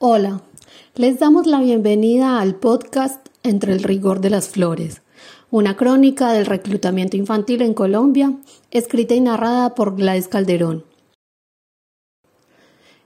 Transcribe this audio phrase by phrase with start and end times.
[0.00, 0.42] Hola,
[0.94, 5.02] les damos la bienvenida al podcast Entre el rigor de las flores,
[5.50, 8.32] una crónica del reclutamiento infantil en Colombia,
[8.70, 10.84] escrita y narrada por Gladys Calderón.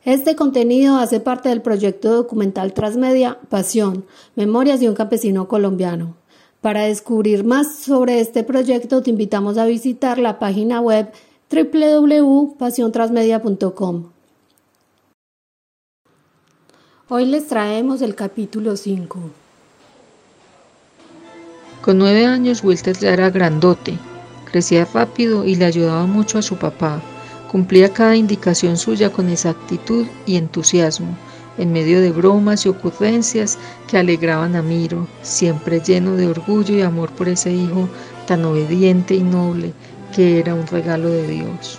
[0.05, 4.05] Este contenido hace parte del proyecto documental Transmedia Pasión,
[4.37, 6.17] Memorias de un campesino colombiano.
[6.61, 11.11] Para descubrir más sobre este proyecto te invitamos a visitar la página web
[11.51, 14.12] www.pasiontransmedia.com.
[17.15, 19.21] Hoy les traemos el capítulo 5.
[21.83, 23.99] Con nueve años Wilter ya era grandote,
[24.51, 27.03] crecía rápido y le ayudaba mucho a su papá.
[27.51, 31.15] Cumplía cada indicación suya con exactitud y entusiasmo,
[31.59, 33.59] en medio de bromas y ocurrencias
[33.89, 37.91] que alegraban a Miro, siempre lleno de orgullo y amor por ese hijo
[38.27, 39.75] tan obediente y noble
[40.17, 41.79] que era un regalo de Dios.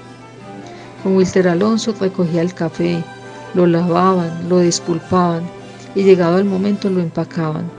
[1.02, 3.04] Con Wilter Alonso recogía el café,
[3.54, 5.44] lo lavaban, lo despulpaban
[5.96, 7.70] y llegado el momento lo empacaban.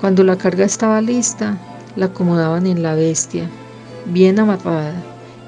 [0.00, 1.58] Cuando la carga estaba lista,
[1.96, 3.48] la acomodaban en la bestia,
[4.06, 4.94] bien amarrada,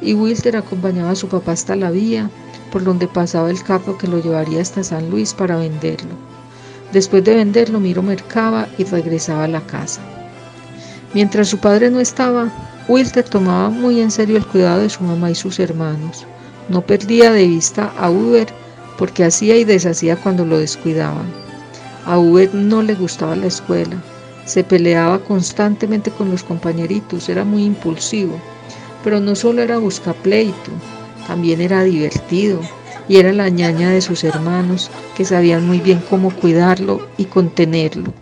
[0.01, 2.29] y Wilter acompañaba a su papá hasta la vía
[2.73, 6.15] por donde pasaba el carro que lo llevaría hasta San Luis para venderlo.
[6.93, 10.01] Después de venderlo, Miro mercaba y regresaba a la casa.
[11.15, 12.51] Mientras su padre no estaba,
[12.89, 16.27] Wilter tomaba muy en serio el cuidado de su mamá y sus hermanos.
[16.69, 18.49] No perdía de vista a Uber
[19.03, 21.27] porque hacía y deshacía cuando lo descuidaban.
[22.07, 23.97] A Uber no le gustaba la escuela,
[24.45, 28.39] se peleaba constantemente con los compañeritos, era muy impulsivo,
[29.03, 30.71] pero no solo era buscar pleito,
[31.27, 32.61] también era divertido
[33.09, 38.15] y era la ñaña de sus hermanos que sabían muy bien cómo cuidarlo y contenerlo.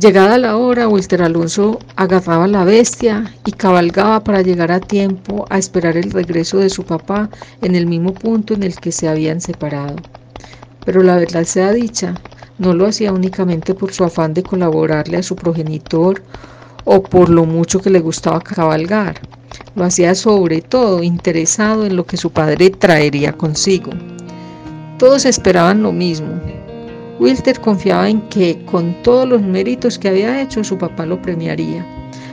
[0.00, 5.58] Llegada la hora, Wilter Alonso agarraba la bestia y cabalgaba para llegar a tiempo a
[5.58, 7.28] esperar el regreso de su papá
[7.60, 9.96] en el mismo punto en el que se habían separado.
[10.86, 12.14] Pero la verdad sea dicha,
[12.56, 16.22] no lo hacía únicamente por su afán de colaborarle a su progenitor
[16.86, 19.20] o por lo mucho que le gustaba cabalgar.
[19.74, 23.90] Lo hacía sobre todo interesado en lo que su padre traería consigo.
[24.98, 26.40] Todos esperaban lo mismo,
[27.20, 31.86] Wilter confiaba en que con todos los méritos que había hecho su papá lo premiaría.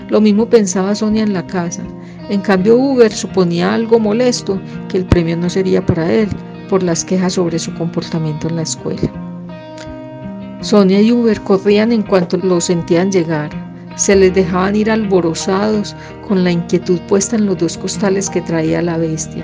[0.09, 1.83] Lo mismo pensaba Sonia en la casa.
[2.29, 6.29] En cambio, Uber suponía algo molesto que el premio no sería para él
[6.69, 9.11] por las quejas sobre su comportamiento en la escuela.
[10.61, 13.49] Sonia y Uber corrían en cuanto lo sentían llegar.
[13.97, 18.81] Se les dejaban ir alborozados con la inquietud puesta en los dos costales que traía
[18.81, 19.43] la bestia.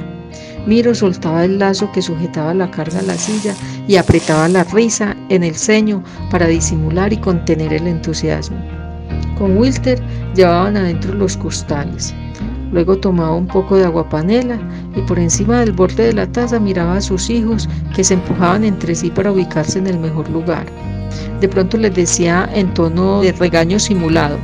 [0.66, 3.54] Miro soltaba el lazo que sujetaba la carga a la silla
[3.88, 8.58] y apretaba la risa en el ceño para disimular y contener el entusiasmo.
[9.38, 10.02] Con Wilter
[10.36, 12.14] llevaban adentro los costales.
[12.72, 14.58] Luego tomaba un poco de agua panela
[14.96, 18.64] y por encima del borde de la taza miraba a sus hijos que se empujaban
[18.64, 20.66] entre sí para ubicarse en el mejor lugar.
[21.40, 24.38] De pronto les decía en tono de regaño simulado,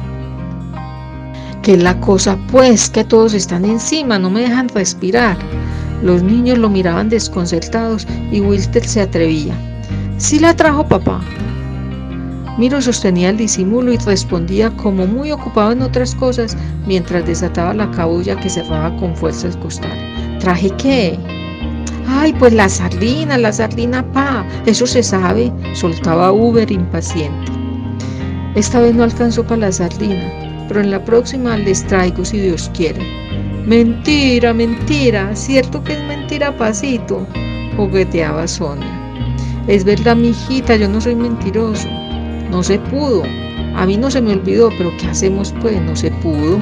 [1.64, 2.90] ¿qué es la cosa pues?
[2.90, 5.38] Que todos están encima, no me dejan respirar.
[6.02, 9.54] Los niños lo miraban desconcertados y Wilter se atrevía.
[10.18, 11.22] Sí la trajo papá.
[12.58, 17.90] Miro sostenía el disimulo y respondía como muy ocupado en otras cosas mientras desataba la
[17.92, 19.98] cabulla que cerraba con fuerza el costal.
[20.40, 21.18] ¿Traje qué?
[22.08, 27.52] Ay, pues la sardina, la sardina, pa, eso se sabe, soltaba Uber impaciente.
[28.56, 32.70] Esta vez no alcanzó para la sardina, pero en la próxima les traigo si Dios
[32.74, 33.29] quiere.
[33.70, 37.28] Mentira, mentira, cierto que es mentira, pasito,
[37.78, 38.90] jugueteaba Sonia.
[39.68, 41.88] Es verdad, mi hijita, yo no soy mentiroso.
[42.50, 43.22] No se pudo.
[43.76, 45.80] A mí no se me olvidó, pero ¿qué hacemos pues?
[45.84, 46.58] No se pudo.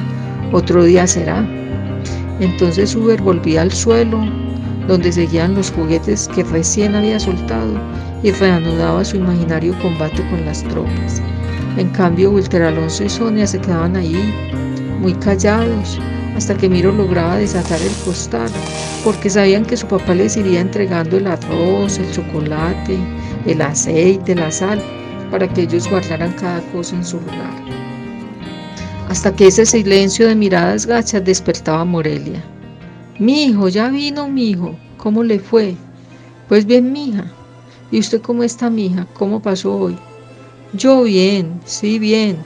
[0.52, 1.48] Otro día será.
[2.40, 4.20] Entonces Uber volvía al suelo,
[4.86, 7.72] donde seguían los juguetes que recién había soltado,
[8.22, 11.22] y reanudaba su imaginario combate con las tropas.
[11.78, 14.22] En cambio, Wilter Alonso y Sonia se quedaban ahí,
[15.00, 15.98] muy callados,
[16.38, 18.48] hasta que Miro lograba desatar el costal,
[19.02, 22.96] porque sabían que su papá les iría entregando el arroz, el chocolate,
[23.44, 24.80] el aceite, la sal,
[25.32, 27.56] para que ellos guardaran cada cosa en su lugar.
[29.08, 32.40] Hasta que ese silencio de miradas gachas despertaba a Morelia.
[33.18, 35.74] Mi hijo, ya vino mi hijo, ¿cómo le fue?
[36.48, 37.24] Pues bien, mija.
[37.90, 39.08] ¿Y usted cómo está, mija?
[39.14, 39.96] ¿Cómo pasó hoy?
[40.72, 42.36] Yo bien, sí, bien.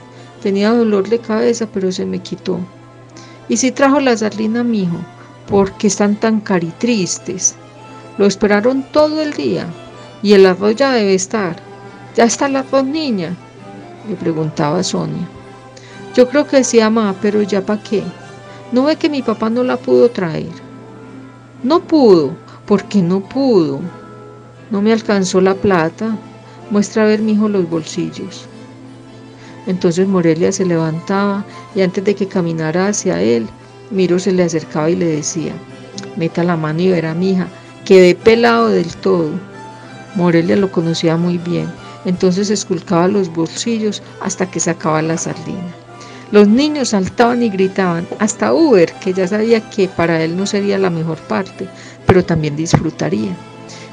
[0.41, 2.59] Tenía dolor de cabeza, pero se me quitó.
[3.49, 4.97] Y si trajo la sardina, mijo,
[5.47, 7.55] porque están tan caritristes.
[8.17, 9.65] Lo esperaron todo el día
[10.21, 11.57] y el arroz ya debe estar.
[12.15, 13.35] ¿Ya está la arroz, niña?
[14.07, 15.27] Le preguntaba Sonia.
[16.15, 18.03] Yo creo que sí, mamá, pero ya para qué.
[18.71, 20.51] ¿No ve que mi papá no la pudo traer?
[21.63, 22.35] No pudo,
[22.65, 23.79] porque no pudo.
[24.69, 26.17] No me alcanzó la plata.
[26.69, 28.47] Muestra a ver, mijo, los bolsillos.
[29.67, 31.45] Entonces Morelia se levantaba
[31.75, 33.47] y antes de que caminara hacia él,
[33.91, 35.53] Miro se le acercaba y le decía,
[36.15, 37.47] meta la mano y verá, mija,
[37.85, 39.29] quedé pelado del todo.
[40.15, 41.67] Morelia lo conocía muy bien,
[42.05, 45.73] entonces esculcaba los bolsillos hasta que sacaba la sardina.
[46.31, 50.79] Los niños saltaban y gritaban, hasta Uber, que ya sabía que para él no sería
[50.79, 51.67] la mejor parte,
[52.07, 53.35] pero también disfrutaría.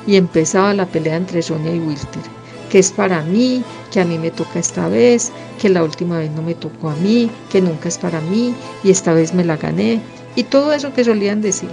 [0.06, 2.22] Y empezaba la pelea entre Sonia y Wilter,
[2.70, 6.30] que es para mí, que a mí me toca esta vez, que la última vez
[6.30, 9.56] no me tocó a mí, que nunca es para mí y esta vez me la
[9.56, 10.00] gané,
[10.36, 11.70] y todo eso que solían decir.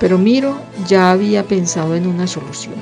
[0.00, 2.74] Pero Miro ya había pensado en una solución.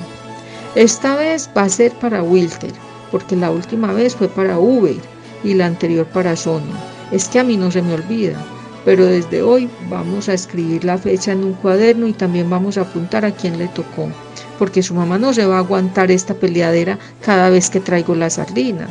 [0.75, 2.73] Esta vez va a ser para Wilter,
[3.11, 4.97] porque la última vez fue para Uber
[5.43, 6.75] y la anterior para Sonia
[7.11, 8.37] es que a mí no se me olvida,
[8.85, 12.81] pero desde hoy vamos a escribir la fecha en un cuaderno y también vamos a
[12.81, 14.09] apuntar a quién le tocó,
[14.57, 18.29] porque su mamá no se va a aguantar esta peleadera cada vez que traigo la
[18.29, 18.87] sardina.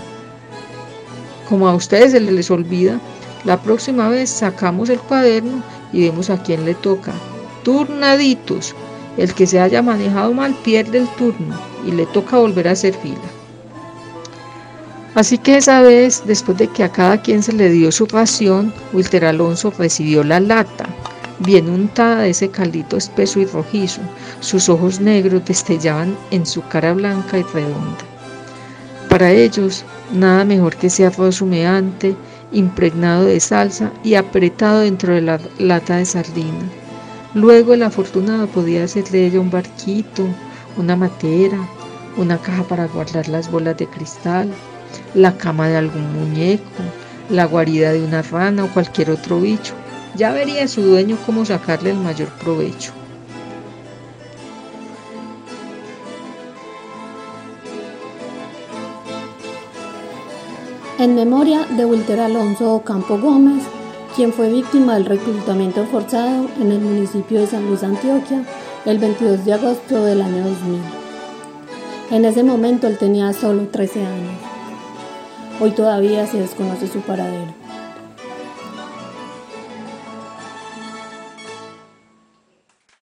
[1.48, 3.00] Como a ustedes se les olvida,
[3.44, 7.12] la próxima vez sacamos el cuaderno y vemos a quién le toca.
[7.62, 8.74] Turnaditos.
[9.16, 12.94] El que se haya manejado mal pierde el turno y le toca volver a hacer
[12.94, 13.16] fila.
[15.14, 18.74] Así que esa vez, después de que a cada quien se le dio su ración,
[18.92, 20.84] Wilter Alonso recibió la lata,
[21.40, 24.00] bien untada de ese caldito espeso y rojizo.
[24.40, 28.04] Sus ojos negros destellaban en su cara blanca y redonda.
[29.08, 32.16] Para ellos, nada mejor que ese arroz humeante,
[32.52, 36.70] impregnado de salsa y apretado dentro de la lata de sardina.
[37.34, 40.26] Luego el afortunado podía hacerle ella un barquito,
[40.76, 41.58] una matera,
[42.16, 44.50] una caja para guardar las bolas de cristal,
[45.14, 46.82] la cama de algún muñeco,
[47.28, 49.74] la guarida de una rana o cualquier otro bicho.
[50.16, 52.92] Ya vería su dueño cómo sacarle el mayor provecho.
[60.98, 63.62] En memoria de Wilter Alonso Ocampo Gómez,
[64.14, 68.42] quien fue víctima del reclutamiento forzado en el municipio de San Luis, Antioquia,
[68.86, 70.80] el 22 de agosto del año 2000.
[72.12, 74.34] En ese momento él tenía solo 13 años.
[75.60, 77.65] Hoy todavía se desconoce su paradero.